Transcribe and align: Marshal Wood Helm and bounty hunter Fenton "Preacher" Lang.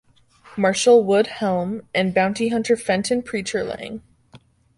Marshal 0.57 1.03
Wood 1.03 1.27
Helm 1.27 1.83
and 1.93 2.11
bounty 2.11 2.47
hunter 2.47 2.75
Fenton 2.75 3.21
"Preacher" 3.21 3.63
Lang. 3.63 4.01